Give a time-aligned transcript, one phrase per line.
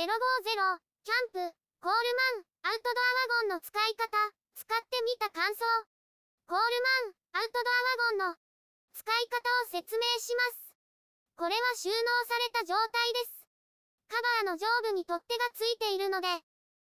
[0.00, 0.08] 050
[1.04, 2.08] キャンプ、コール
[2.40, 4.08] マン、アウトドアワゴンの使い方、
[4.56, 5.60] 使ってみた感想。
[6.48, 8.36] コールマン、アウトドアワゴンの
[8.96, 10.72] 使い方を説明します。
[11.36, 11.92] これは収納
[12.24, 13.44] された状態です。
[14.08, 14.16] カ
[14.48, 16.32] バーの上部に取っ手がついているので、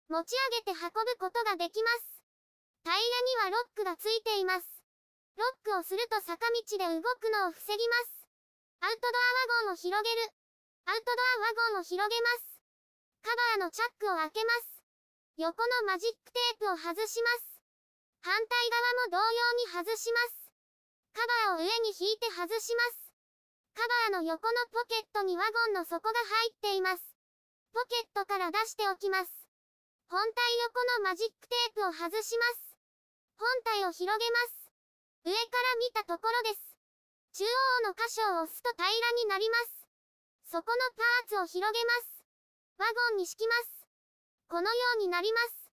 [0.09, 0.33] 持ち
[0.65, 2.25] 上げて運ぶことができます。
[2.81, 4.65] タイヤにはロックがついています。
[5.37, 8.25] ロックをすると坂道で動くのを防ぎます。
[8.81, 10.33] アウトドアワゴンを広げる。
[10.89, 12.52] アウトドアワゴンを広げます。
[13.23, 14.83] カバーのチャックを開けます。
[15.39, 17.63] 横のマジックテープを外します。
[18.21, 18.71] 反対
[19.11, 20.51] 側も同様に外します。
[21.15, 23.15] カバーを上に引いて外します。
[23.75, 27.03] カバーの横のポケットにワゴンの底が入っています。
[27.73, 29.31] ポケットから出しておきます。
[30.11, 32.77] 本体横のマジックテープを外します。
[33.39, 34.71] 本体を広げます。
[35.25, 36.73] 上から見たところです。
[37.33, 39.87] 中央の箇所を押すと平らになります。
[40.51, 42.22] そこのパーツを広げます。
[42.79, 43.87] ワゴンに敷きます。
[44.49, 45.71] このようになります。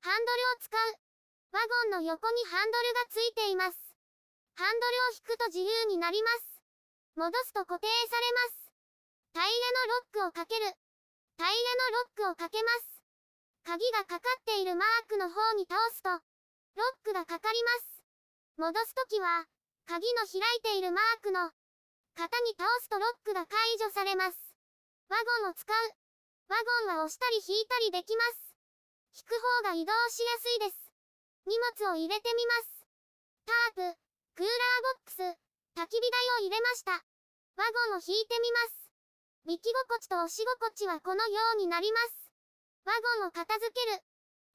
[0.00, 1.02] ハンドルを使う。
[1.52, 3.78] ワゴンの横にハンドルがついています。
[4.54, 6.62] ハンドルを引くと自由になります。
[7.16, 8.72] 戻すと固定されます。
[9.32, 10.66] タイヤのロックをかける。
[11.36, 13.02] タイヤのロックをかけます。
[13.64, 16.20] 鍵がかかっているマークの方に倒すと、ロッ
[17.04, 18.02] クがかかります。
[18.58, 19.46] 戻すときは、
[19.86, 21.50] 鍵の開いているマークの
[22.14, 24.38] 型に倒すとロックが解除されます。
[25.08, 26.01] ワゴンを使う。
[26.52, 28.52] ワゴンは押したり引いたりできます。
[29.16, 30.92] 引く方が移動しやすいです。
[31.48, 32.84] 荷物を入れてみます。
[33.48, 33.96] タープ、
[34.36, 35.24] クーラーボックス、
[35.80, 36.92] 焚き火台を入れました。
[37.56, 38.84] ワゴンを引いてみます。
[39.48, 42.28] 引き心地と押し心地はこのようになります。
[42.84, 44.04] ワゴンを片付ける。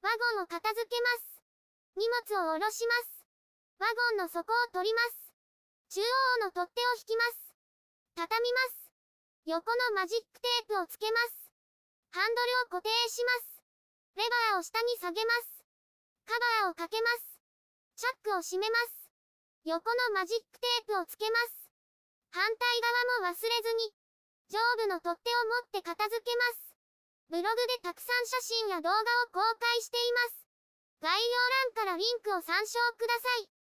[0.06, 1.42] ワゴンを片付けます。
[1.98, 3.26] 荷物を下ろします。
[3.82, 5.34] ワゴンの底を取ります。
[5.90, 7.58] 中央の取っ手を引きます。
[8.14, 8.86] 畳みます。
[9.50, 11.47] 横のマジックテープをつけます。
[12.10, 12.40] ハンド
[12.72, 13.62] ルを固定します。
[14.16, 15.64] レバーを下に下げます。
[16.26, 17.38] カバーをかけます。
[17.96, 19.10] チャックを閉めます。
[19.64, 21.68] 横のマジックテープをつけます。
[22.30, 22.80] 反対
[23.20, 23.92] 側も忘れずに、
[24.48, 26.68] 上部の取っ手を持って片付けます。
[27.28, 30.48] ブログでたくさん写真や動画を公開しています。
[31.00, 33.57] 概要欄からリンクを参照ください。